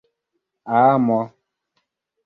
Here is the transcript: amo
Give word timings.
amo 0.79 1.19